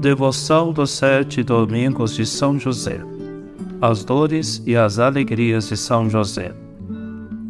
Devoção 0.00 0.72
dos 0.72 0.90
sete 0.90 1.44
domingos 1.44 2.16
de 2.16 2.26
São 2.26 2.58
José. 2.58 3.00
As 3.80 4.04
dores 4.04 4.60
e 4.66 4.74
as 4.74 4.98
alegrias 4.98 5.68
de 5.68 5.76
São 5.76 6.10
José. 6.10 6.52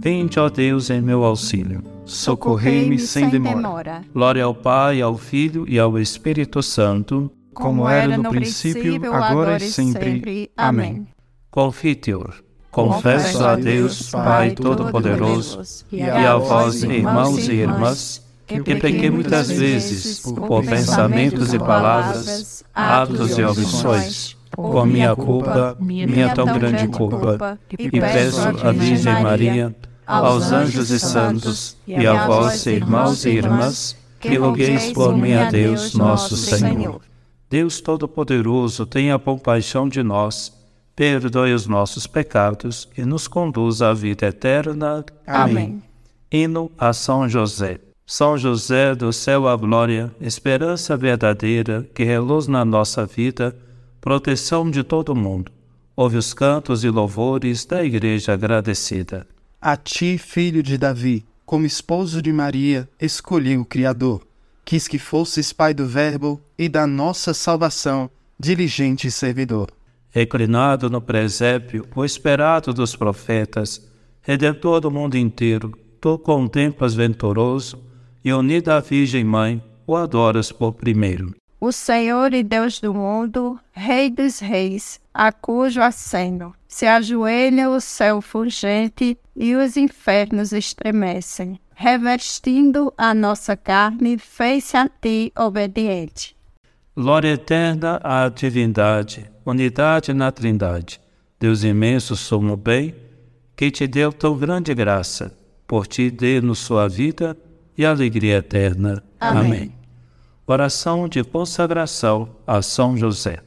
Vinde, 0.02 0.38
ó 0.38 0.50
Deus, 0.50 0.90
em 0.90 1.00
meu 1.00 1.24
auxílio. 1.24 1.82
Socorrei-me 2.04 2.98
sem 2.98 3.30
demora. 3.30 4.02
Glória 4.12 4.44
ao 4.44 4.54
Pai, 4.54 5.00
ao 5.00 5.16
Filho 5.16 5.64
e 5.66 5.78
ao 5.78 5.98
Espírito 5.98 6.62
Santo, 6.62 7.32
como 7.60 7.88
era 7.88 8.16
no 8.16 8.30
princípio, 8.30 9.12
agora 9.12 9.58
e 9.58 9.70
sempre. 9.70 10.50
Amém. 10.56 11.06
Confiteor. 11.50 12.34
Confesso 12.70 13.44
a 13.44 13.56
Deus, 13.56 14.10
Pai 14.10 14.52
Todo-Poderoso, 14.52 15.84
e 15.90 16.02
a 16.02 16.36
vós, 16.36 16.82
irmãos 16.84 17.48
e 17.48 17.52
irmãs, 17.52 18.22
que 18.46 18.76
pequei 18.76 19.10
muitas 19.10 19.48
vezes 19.48 20.20
por 20.20 20.64
pensamentos 20.64 21.52
e 21.52 21.58
palavras, 21.58 22.62
atos 22.72 23.36
e 23.38 23.42
omissões, 23.42 24.36
por 24.52 24.86
minha 24.86 25.16
culpa, 25.16 25.76
minha 25.80 26.32
tão 26.32 26.46
grande 26.46 26.86
culpa, 26.88 27.58
e 27.76 27.90
peço 27.90 28.48
à 28.64 28.70
Virgem 28.70 29.20
Maria, 29.20 29.74
aos 30.06 30.52
anjos 30.52 30.90
e 30.90 31.00
santos, 31.00 31.76
e 31.86 32.06
a 32.06 32.26
vós, 32.26 32.66
irmãos 32.66 33.24
e 33.24 33.30
irmãs, 33.30 33.96
que 34.20 34.36
rogueis 34.36 34.92
por 34.92 35.16
mim 35.16 35.34
a 35.34 35.50
Deus, 35.50 35.94
nosso 35.94 36.36
Senhor. 36.36 37.00
Deus 37.50 37.80
Todo-Poderoso, 37.80 38.86
tenha 38.86 39.18
compaixão 39.18 39.88
de 39.88 40.04
nós, 40.04 40.56
perdoe 40.94 41.52
os 41.52 41.66
nossos 41.66 42.06
pecados 42.06 42.88
e 42.96 43.04
nos 43.04 43.26
conduza 43.26 43.90
à 43.90 43.92
vida 43.92 44.28
eterna. 44.28 45.04
Amém. 45.26 45.82
Hino 46.30 46.70
a 46.78 46.92
São 46.92 47.28
José. 47.28 47.80
São 48.06 48.38
José 48.38 48.94
do 48.94 49.12
céu 49.12 49.48
à 49.48 49.56
glória, 49.56 50.14
esperança 50.20 50.96
verdadeira 50.96 51.84
que 51.92 52.04
reluz 52.04 52.46
na 52.46 52.64
nossa 52.64 53.04
vida, 53.04 53.56
proteção 54.00 54.70
de 54.70 54.84
todo 54.84 55.12
mundo. 55.12 55.50
Ouve 55.96 56.18
os 56.18 56.32
cantos 56.32 56.84
e 56.84 56.88
louvores 56.88 57.64
da 57.64 57.84
Igreja 57.84 58.34
agradecida. 58.34 59.26
A 59.60 59.76
ti, 59.76 60.18
filho 60.18 60.62
de 60.62 60.78
Davi, 60.78 61.24
como 61.44 61.66
esposo 61.66 62.22
de 62.22 62.32
Maria, 62.32 62.88
escolhi 63.00 63.58
o 63.58 63.64
Criador. 63.64 64.29
Quis 64.64 64.86
que 64.86 64.98
fosses 64.98 65.52
pai 65.52 65.74
do 65.74 65.86
Verbo 65.86 66.40
e 66.58 66.68
da 66.68 66.86
nossa 66.86 67.34
salvação, 67.34 68.10
diligente 68.38 69.10
servidor. 69.10 69.70
Reclinado 70.10 70.90
no 70.90 71.00
presépio, 71.00 71.86
o 71.94 72.04
esperado 72.04 72.72
dos 72.72 72.96
profetas, 72.96 73.88
redentor 74.22 74.80
do 74.80 74.90
mundo 74.90 75.16
inteiro, 75.16 75.72
tu 76.00 76.18
contemplas 76.18 76.94
venturoso 76.94 77.82
e 78.24 78.32
unida 78.32 78.76
à 78.76 78.80
Virgem 78.80 79.24
Mãe, 79.24 79.62
o 79.86 79.96
adoras 79.96 80.50
por 80.52 80.72
primeiro. 80.72 81.34
O 81.60 81.72
Senhor 81.72 82.32
e 82.32 82.42
Deus 82.42 82.80
do 82.80 82.94
mundo, 82.94 83.58
Rei 83.72 84.10
dos 84.10 84.38
reis, 84.38 85.00
a 85.12 85.30
cujo 85.30 85.80
aceno 85.80 86.54
se 86.70 86.86
ajoelha 86.86 87.68
o 87.68 87.80
céu 87.80 88.22
fulgente 88.22 89.18
e 89.34 89.56
os 89.56 89.76
infernos 89.76 90.52
estremecem. 90.52 91.58
Revestindo 91.82 92.92
a 92.94 93.14
nossa 93.14 93.56
carne, 93.56 94.18
fez-se 94.18 94.76
a 94.76 94.86
ti 94.86 95.32
obediente. 95.34 96.36
Glória 96.94 97.32
eterna 97.32 97.98
à 98.04 98.28
divindade, 98.28 99.30
unidade 99.46 100.12
na 100.12 100.30
trindade, 100.30 101.00
Deus 101.38 101.64
imenso, 101.64 102.14
sumo 102.14 102.54
bem, 102.54 102.94
que 103.56 103.70
te 103.70 103.86
deu 103.86 104.12
tão 104.12 104.36
grande 104.36 104.74
graça, 104.74 105.34
por 105.66 105.86
ti 105.86 106.10
dê-nos 106.10 106.58
sua 106.58 106.86
vida 106.86 107.34
e 107.78 107.86
alegria 107.86 108.36
eterna. 108.36 109.02
Amém. 109.18 109.40
Amém. 109.40 109.74
Oração 110.46 111.08
de 111.08 111.24
consagração 111.24 112.28
a 112.46 112.60
São 112.60 112.94
José. 112.94 113.38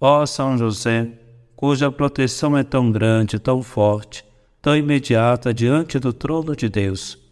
Ó 0.00 0.24
São 0.24 0.56
José, 0.56 1.08
cuja 1.56 1.90
proteção 1.90 2.56
é 2.56 2.62
tão 2.62 2.92
grande, 2.92 3.40
tão 3.40 3.60
forte, 3.60 4.24
tão 4.62 4.76
imediata 4.76 5.52
diante 5.52 5.98
do 5.98 6.12
trono 6.12 6.54
de 6.54 6.68
Deus, 6.68 7.23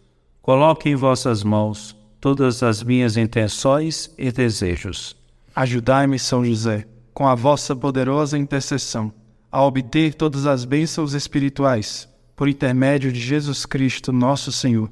coloque 0.42 0.90
em 0.90 0.94
vossas 0.94 1.42
mãos 1.42 1.96
todas 2.20 2.62
as 2.62 2.82
minhas 2.82 3.16
intenções 3.16 4.12
e 4.18 4.30
desejos. 4.30 5.16
Ajudai-me, 5.56 6.18
São 6.18 6.44
José, 6.44 6.86
com 7.14 7.26
a 7.26 7.34
vossa 7.34 7.74
poderosa 7.74 8.36
intercessão, 8.36 9.12
a 9.50 9.64
obter 9.64 10.14
todas 10.14 10.46
as 10.46 10.64
bênçãos 10.64 11.14
espirituais, 11.14 12.08
por 12.36 12.48
intermédio 12.48 13.10
de 13.10 13.20
Jesus 13.20 13.64
Cristo, 13.64 14.12
nosso 14.12 14.52
Senhor 14.52 14.90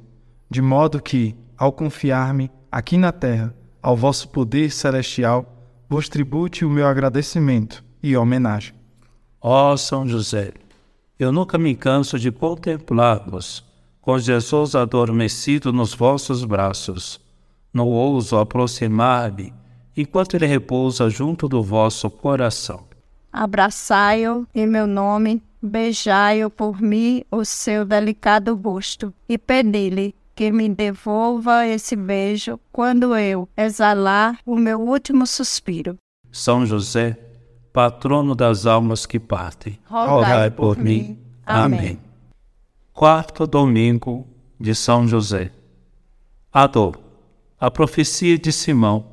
de 0.51 0.61
modo 0.61 1.01
que, 1.01 1.33
ao 1.57 1.71
confiar-me 1.71 2.51
aqui 2.69 2.97
na 2.97 3.13
terra 3.13 3.55
ao 3.81 3.95
vosso 3.95 4.27
poder 4.27 4.69
celestial, 4.69 5.65
vos 5.89 6.09
tribute 6.09 6.65
o 6.65 6.69
meu 6.69 6.85
agradecimento 6.85 7.81
e 8.03 8.17
homenagem. 8.17 8.73
Ó 9.39 9.77
São 9.77 10.05
José, 10.05 10.51
eu 11.17 11.31
nunca 11.31 11.57
me 11.57 11.73
canso 11.73 12.19
de 12.19 12.31
contemplar-vos, 12.31 13.63
com 14.01 14.17
Jesus 14.17 14.75
adormecido 14.75 15.71
nos 15.71 15.93
vossos 15.93 16.43
braços. 16.43 17.21
Não 17.73 17.87
ouso 17.87 18.37
aproximar-me 18.37 19.53
enquanto 19.95 20.35
ele 20.35 20.45
repousa 20.45 21.09
junto 21.09 21.47
do 21.47 21.61
vosso 21.61 22.09
coração. 22.09 22.83
Abraçai-o 23.31 24.45
em 24.53 24.67
meu 24.67 24.87
nome, 24.87 25.41
beijai-o 25.61 26.49
por 26.49 26.81
mim 26.81 27.23
o 27.31 27.45
seu 27.45 27.85
delicado 27.85 28.55
rosto 28.55 29.13
e 29.29 29.37
pedi-lhe 29.37 30.13
que 30.35 30.51
me 30.51 30.67
devolva 30.67 31.67
esse 31.67 31.95
beijo 31.95 32.59
quando 32.71 33.15
eu 33.15 33.47
exalar 33.55 34.39
o 34.45 34.55
meu 34.55 34.81
último 34.81 35.27
suspiro. 35.27 35.97
São 36.31 36.65
José, 36.65 37.17
patrono 37.71 38.33
das 38.33 38.65
almas 38.65 39.05
que 39.05 39.19
partem, 39.19 39.77
rogai 39.85 40.49
por, 40.49 40.75
por 40.75 40.83
mim. 40.83 41.17
Amém. 41.45 41.79
Amém. 41.79 42.10
Quarto 42.93 43.47
domingo 43.47 44.27
de 44.59 44.75
São 44.75 45.07
José. 45.07 45.49
A 46.53 46.67
dor, 46.67 46.99
a 47.59 47.71
profecia 47.71 48.37
de 48.37 48.51
Simão, 48.51 49.05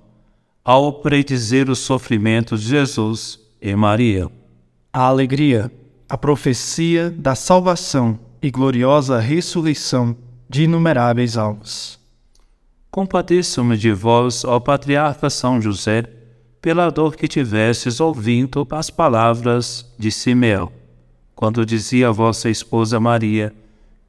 ao 0.63 0.93
predizer 0.95 1.71
os 1.71 1.79
sofrimentos 1.79 2.61
de 2.61 2.69
Jesus 2.71 3.41
e 3.63 3.75
Maria. 3.75 4.29
A 4.93 5.03
alegria, 5.03 5.73
a 6.07 6.19
profecia 6.19 7.09
da 7.09 7.35
salvação 7.35 8.19
e 8.43 8.51
gloriosa 8.51 9.21
ressurreição 9.21 10.15
de 10.51 10.65
inumeráveis 10.65 11.39
almas. 11.39 11.99
Compadeço-me 12.91 13.77
de 13.77 13.93
vós, 13.93 14.45
ó 14.45 14.61
patriarca 14.61 15.31
São 15.31 15.63
José, 15.63 16.03
pela 16.61 16.91
dor 16.91 17.17
que 17.17 17.29
tivestes 17.29 18.01
ouvindo 18.01 18.67
as 18.71 18.91
palavras 18.91 19.91
de 19.97 20.11
Simeão, 20.11 20.71
quando 21.35 21.65
dizia 21.65 22.09
a 22.09 22.13
vossa 22.13 22.51
esposa 22.51 23.01
Maria 23.01 23.55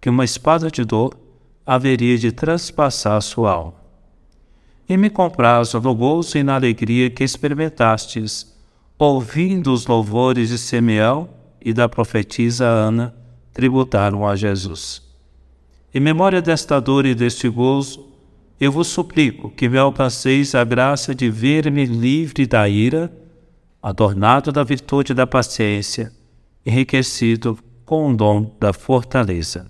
que 0.02 0.10
uma 0.10 0.24
espada 0.24 0.72
de 0.72 0.84
dor 0.84 1.18
haveria 1.66 2.18
de 2.18 2.32
transpassar 2.32 3.22
sua 3.22 3.52
alma. 3.52 3.76
E 4.88 4.98
me 4.98 5.10
comprazo 5.10 5.80
no 5.80 5.94
gozo 5.94 6.38
e 6.38 6.44
na 6.44 6.56
alegria 6.56 7.10
que 7.10 7.24
experimentastes, 7.24 8.58
ouvindo 8.98 9.72
os 9.72 9.86
louvores 9.86 10.50
de 10.50 10.58
Simeão 10.58 11.30
e 11.62 11.74
da 11.74 11.88
profetisa 11.88 12.66
Ana, 12.66 13.14
tributaram 13.54 14.28
a 14.28 14.36
Jesus. 14.36 15.02
Em 15.94 16.00
memória 16.00 16.42
desta 16.42 16.80
dor 16.80 17.06
e 17.06 17.14
deste 17.14 17.48
gozo, 17.50 18.08
eu 18.59 18.72
vos 18.72 18.88
suplico 18.88 19.50
que 19.50 19.70
me 19.70 19.78
alcanceis 19.78 20.54
a 20.54 20.64
graça 20.64 21.16
de 21.16 21.30
ver-me 21.30 21.86
livre 21.86 22.46
da 22.46 22.68
ira, 22.68 23.12
adornado 23.82 24.52
da 24.52 24.64
virtude 24.64 25.14
da 25.14 25.26
paciência, 25.26 26.12
enriquecido 26.66 27.58
com 27.85 28.12
o 28.12 28.16
dom 28.16 28.56
da 28.59 28.73
fortaleza. 28.73 29.70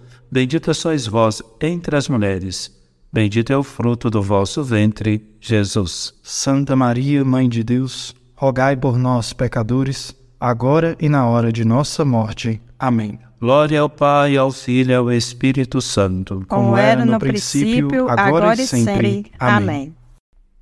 Bendita 0.33 0.73
sois 0.73 1.05
vós 1.05 1.41
entre 1.59 1.93
as 1.97 2.07
mulheres. 2.07 2.71
Bendito 3.11 3.51
é 3.51 3.57
o 3.57 3.63
fruto 3.63 4.09
do 4.09 4.21
vosso 4.21 4.63
ventre, 4.63 5.21
Jesus. 5.41 6.13
Santa 6.23 6.73
Maria, 6.73 7.25
Mãe 7.25 7.49
de 7.49 7.61
Deus, 7.65 8.15
rogai 8.33 8.77
por 8.77 8.97
nós, 8.97 9.33
pecadores, 9.33 10.15
agora 10.39 10.95
e 11.01 11.09
na 11.09 11.27
hora 11.27 11.51
de 11.51 11.65
nossa 11.65 12.05
morte. 12.05 12.61
Amém. 12.79 13.19
Glória 13.41 13.81
ao 13.81 13.89
Pai, 13.89 14.37
ao 14.37 14.53
Filho 14.53 14.91
e 14.91 14.95
ao 14.95 15.11
Espírito 15.11 15.81
Santo. 15.81 16.45
Como 16.47 16.77
era 16.77 17.03
no 17.03 17.19
princípio, 17.19 18.07
agora 18.07 18.53
e 18.53 18.65
sempre. 18.65 19.29
Amém. 19.37 19.93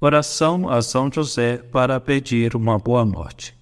Oração 0.02 0.68
a 0.68 0.82
São 0.82 1.12
José 1.14 1.58
para 1.58 2.00
pedir 2.00 2.56
uma 2.56 2.80
boa 2.80 3.06
morte. 3.06 3.59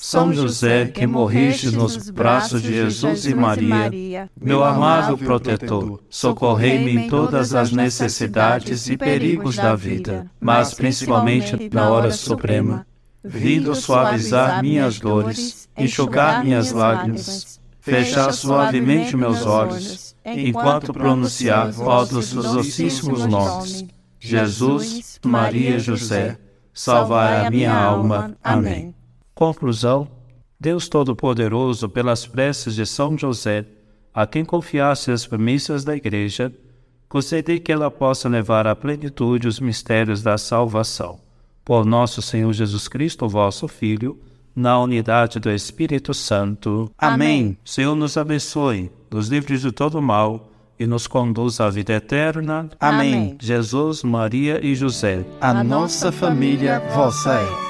São 0.00 0.32
José, 0.32 0.86
que 0.86 1.08
morreste 1.08 1.72
nos 1.72 2.08
braços 2.08 2.62
de 2.62 2.72
Jesus 2.72 3.26
e 3.26 3.34
Maria, 3.34 4.30
meu 4.40 4.62
amável 4.62 5.18
protetor, 5.18 6.00
socorrei-me 6.08 6.92
em 6.92 7.08
todas 7.08 7.52
as 7.52 7.72
necessidades 7.72 8.88
e 8.88 8.96
perigos 8.96 9.56
da 9.56 9.74
vida, 9.74 10.30
mas 10.40 10.72
principalmente 10.72 11.68
na 11.72 11.90
hora 11.90 12.12
suprema, 12.12 12.86
vindo 13.24 13.74
suavizar 13.74 14.62
minhas 14.62 15.00
dores, 15.00 15.68
enxugar 15.76 16.44
minhas 16.44 16.70
lágrimas, 16.70 17.60
fechar 17.80 18.32
suavemente 18.32 19.16
meus 19.16 19.44
olhos, 19.44 20.14
enquanto 20.24 20.92
pronunciar 20.92 21.74
todos 21.74 22.32
os 22.34 22.52
docíssimos 22.52 23.26
nomes. 23.26 23.84
Jesus, 24.20 25.18
Maria 25.24 25.76
e 25.76 25.80
José, 25.80 26.38
salvai 26.72 27.44
a 27.44 27.50
minha 27.50 27.74
alma. 27.76 28.36
Amém. 28.42 28.94
Conclusão: 29.38 30.08
Deus 30.58 30.88
Todo-Poderoso, 30.88 31.88
pelas 31.88 32.26
preces 32.26 32.74
de 32.74 32.84
São 32.84 33.16
José, 33.16 33.64
a 34.12 34.26
quem 34.26 34.44
confiasse 34.44 35.12
as 35.12 35.24
premissas 35.24 35.84
da 35.84 35.94
Igreja, 35.94 36.52
concedei 37.08 37.60
que 37.60 37.70
ela 37.70 37.88
possa 37.88 38.28
levar 38.28 38.66
à 38.66 38.74
plenitude 38.74 39.46
os 39.46 39.60
mistérios 39.60 40.24
da 40.24 40.36
salvação. 40.36 41.20
Por 41.64 41.86
nosso 41.86 42.20
Senhor 42.20 42.52
Jesus 42.52 42.88
Cristo, 42.88 43.28
vosso 43.28 43.68
Filho, 43.68 44.18
na 44.56 44.76
unidade 44.80 45.38
do 45.38 45.48
Espírito 45.52 46.12
Santo. 46.12 46.90
Amém. 46.98 47.56
Senhor 47.64 47.94
nos 47.94 48.16
abençoe, 48.16 48.90
nos 49.08 49.28
livre 49.28 49.56
de 49.56 49.70
todo 49.70 50.02
mal 50.02 50.50
e 50.76 50.84
nos 50.84 51.06
conduz 51.06 51.60
à 51.60 51.70
vida 51.70 51.92
eterna. 51.92 52.68
Amém. 52.80 53.36
Jesus, 53.40 54.02
Maria 54.02 54.58
e 54.60 54.74
José. 54.74 55.24
A 55.40 55.62
nossa 55.62 56.10
família 56.10 56.80
vossa 56.92 57.34
é. 57.34 57.67